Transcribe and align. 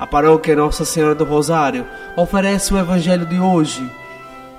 A 0.00 0.06
paróquia 0.06 0.56
Nossa 0.56 0.82
Senhora 0.82 1.14
do 1.14 1.24
Rosário 1.24 1.86
oferece 2.16 2.72
o 2.72 2.78
Evangelho 2.78 3.26
de 3.26 3.38
hoje, 3.38 3.86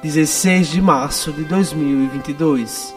16 0.03 0.67
de 0.67 0.79
março 0.79 1.31
de 1.31 1.43
2022. 1.45 2.93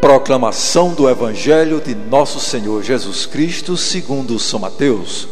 Proclamação 0.00 0.94
do 0.94 1.10
Evangelho 1.10 1.80
de 1.80 1.92
Nosso 1.92 2.38
Senhor 2.38 2.84
Jesus 2.84 3.26
Cristo, 3.26 3.76
segundo 3.76 4.38
São 4.38 4.60
Mateus, 4.60 5.26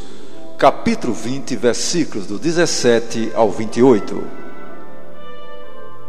capítulo 0.58 1.14
20, 1.14 1.54
versículos 1.54 2.26
do 2.26 2.36
17 2.36 3.30
ao 3.32 3.48
28. 3.48 4.24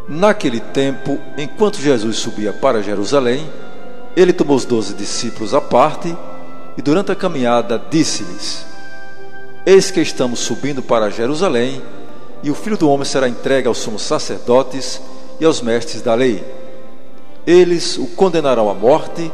Naquele 0.09 0.59
tempo, 0.59 1.19
enquanto 1.37 1.79
Jesus 1.79 2.17
subia 2.17 2.51
para 2.51 2.81
Jerusalém, 2.81 3.47
ele 4.15 4.33
tomou 4.33 4.57
os 4.57 4.65
doze 4.65 4.95
discípulos 4.95 5.53
à 5.53 5.61
parte 5.61 6.17
e 6.81 6.83
durante 6.83 7.11
a 7.11 7.15
caminhada 7.15 7.79
disse-lhes: 7.91 8.65
Eis 9.63 9.91
que 9.91 10.01
estamos 10.01 10.39
subindo 10.39 10.81
para 10.81 11.11
Jerusalém, 11.11 11.79
e 12.41 12.49
o 12.49 12.55
filho 12.55 12.75
do 12.75 12.89
homem 12.89 13.05
será 13.05 13.29
entregue 13.29 13.67
aos 13.67 13.77
sumos 13.77 14.01
sacerdotes 14.01 14.99
e 15.39 15.45
aos 15.45 15.61
mestres 15.61 16.01
da 16.01 16.15
lei. 16.15 16.43
Eles 17.45 17.99
o 17.99 18.07
condenarão 18.07 18.67
à 18.67 18.73
morte 18.73 19.31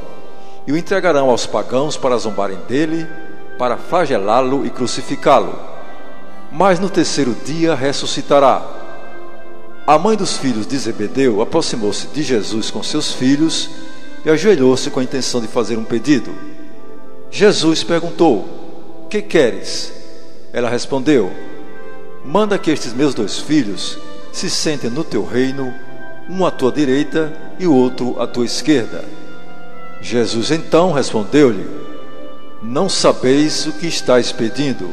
e 0.67 0.73
o 0.73 0.77
entregarão 0.77 1.29
aos 1.29 1.45
pagãos 1.45 1.95
para 1.95 2.17
zombarem 2.17 2.57
dele, 2.67 3.07
para 3.57 3.77
flagelá-lo 3.77 4.65
e 4.65 4.69
crucificá-lo. 4.69 5.57
Mas 6.51 6.81
no 6.81 6.89
terceiro 6.89 7.33
dia 7.45 7.75
ressuscitará. 7.75 8.61
A 9.87 9.97
mãe 9.97 10.17
dos 10.17 10.35
filhos 10.35 10.67
de 10.67 10.77
Zebedeu 10.77 11.41
aproximou-se 11.41 12.07
de 12.07 12.23
Jesus 12.23 12.69
com 12.69 12.83
seus 12.83 13.13
filhos 13.13 13.69
e 14.25 14.29
ajoelhou-se 14.29 14.89
com 14.89 14.99
a 14.99 15.03
intenção 15.03 15.39
de 15.39 15.47
fazer 15.47 15.77
um 15.77 15.85
pedido. 15.85 16.57
Jesus 17.29 17.83
perguntou: 17.83 19.07
Que 19.09 19.21
queres? 19.21 19.93
Ela 20.53 20.69
respondeu: 20.69 21.31
Manda 22.25 22.57
que 22.57 22.71
estes 22.71 22.93
meus 22.93 23.13
dois 23.13 23.39
filhos 23.39 23.97
se 24.31 24.49
sentem 24.49 24.89
no 24.89 25.03
teu 25.03 25.25
reino, 25.25 25.73
um 26.29 26.45
à 26.45 26.51
tua 26.51 26.71
direita 26.71 27.33
e 27.59 27.65
o 27.65 27.73
outro 27.73 28.19
à 28.21 28.27
tua 28.27 28.45
esquerda. 28.45 29.03
Jesus 30.01 30.51
então 30.51 30.91
respondeu-lhe: 30.91 31.65
Não 32.61 32.89
sabeis 32.89 33.65
o 33.65 33.73
que 33.73 33.87
estáis 33.87 34.31
pedindo. 34.31 34.89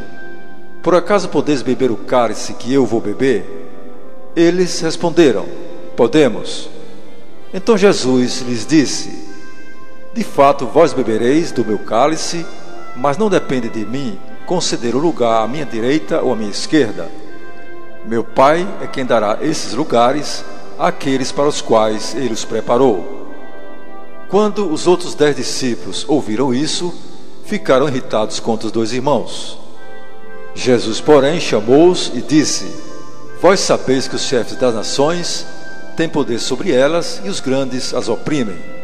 Por 0.83 0.95
acaso 0.95 1.29
podeis 1.29 1.63
beber 1.63 1.91
o 1.91 1.97
cálice 1.97 2.55
que 2.55 2.73
eu 2.73 2.85
vou 2.85 3.01
beber? 3.01 3.45
Eles 4.37 4.81
responderam: 4.81 5.47
Podemos. 5.97 6.69
Então 7.53 7.79
Jesus 7.79 8.43
lhes 8.43 8.67
disse: 8.67 9.24
de 10.15 10.23
fato, 10.23 10.65
vós 10.65 10.93
bebereis 10.93 11.51
do 11.51 11.65
meu 11.65 11.77
cálice, 11.77 12.47
mas 12.95 13.19
não 13.19 13.29
depende 13.29 13.69
de 13.69 13.85
mim 13.85 14.17
conceder 14.47 14.95
o 14.95 15.01
lugar 15.01 15.43
à 15.43 15.49
minha 15.49 15.67
direita 15.67 16.23
ou 16.23 16.33
à 16.33 16.37
minha 16.37 16.51
esquerda. 16.51 17.11
Meu 18.07 18.23
Pai 18.23 18.65
é 18.81 18.87
quem 18.87 19.05
dará 19.05 19.39
esses 19.43 19.73
lugares 19.73 20.45
àqueles 20.79 21.33
para 21.33 21.49
os 21.49 21.61
quais 21.61 22.15
ele 22.15 22.33
os 22.33 22.45
preparou. 22.45 23.27
Quando 24.29 24.73
os 24.73 24.87
outros 24.87 25.17
dez 25.17 25.35
discípulos 25.35 26.05
ouviram 26.07 26.55
isso, 26.55 26.95
ficaram 27.45 27.89
irritados 27.89 28.39
contra 28.39 28.67
os 28.67 28.73
dois 28.73 28.93
irmãos. 28.93 29.59
Jesus, 30.55 31.01
porém, 31.01 31.41
chamou-os 31.41 32.13
e 32.15 32.21
disse: 32.21 32.67
Vós 33.43 33.59
sabeis 33.59 34.07
que 34.07 34.15
os 34.15 34.23
chefes 34.23 34.57
das 34.57 34.73
nações 34.73 35.45
têm 35.97 36.09
poder 36.09 36.39
sobre 36.39 36.71
elas 36.71 37.21
e 37.25 37.29
os 37.29 37.41
grandes 37.41 37.93
as 37.93 38.09
oprimem. 38.09 38.84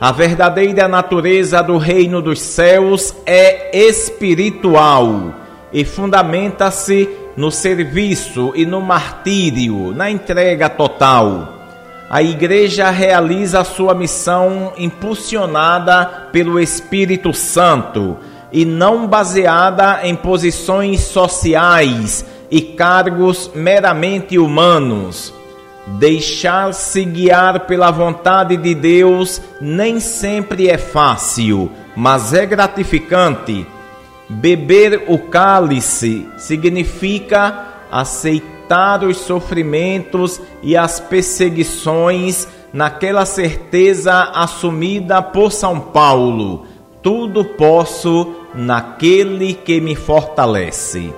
a 0.00 0.10
verdadeira 0.10 0.88
natureza 0.88 1.62
do 1.62 1.78
reino 1.78 2.20
dos 2.20 2.40
céus 2.40 3.14
é 3.24 3.76
espiritual 3.76 5.34
e 5.72 5.84
fundamenta-se 5.84 7.08
no 7.36 7.50
serviço 7.50 8.52
e 8.54 8.66
no 8.66 8.80
martírio, 8.80 9.92
na 9.94 10.10
entrega 10.10 10.68
total. 10.68 11.54
A 12.10 12.22
Igreja 12.22 12.90
realiza 12.90 13.64
sua 13.64 13.94
missão 13.94 14.72
impulsionada 14.76 16.28
pelo 16.32 16.60
Espírito 16.60 17.32
Santo 17.32 18.16
e 18.52 18.64
não 18.64 19.06
baseada 19.06 20.00
em 20.04 20.14
posições 20.14 21.00
sociais 21.00 22.24
e 22.50 22.60
cargos 22.60 23.50
meramente 23.54 24.38
humanos. 24.38 25.34
Deixar-se 25.86 27.04
guiar 27.04 27.66
pela 27.66 27.90
vontade 27.90 28.56
de 28.56 28.74
Deus 28.74 29.40
nem 29.60 30.00
sempre 30.00 30.68
é 30.68 30.78
fácil, 30.78 31.70
mas 31.94 32.32
é 32.32 32.46
gratificante. 32.46 33.66
Beber 34.28 35.04
o 35.08 35.18
cálice 35.18 36.26
significa 36.38 37.66
aceitar 37.90 39.04
os 39.04 39.18
sofrimentos 39.18 40.40
e 40.62 40.74
as 40.74 40.98
perseguições 40.98 42.48
naquela 42.72 43.26
certeza 43.26 44.30
assumida 44.34 45.20
por 45.20 45.52
São 45.52 45.78
Paulo: 45.78 46.66
tudo 47.02 47.44
posso 47.44 48.34
naquele 48.54 49.52
que 49.52 49.80
me 49.82 49.94
fortalece. 49.94 51.12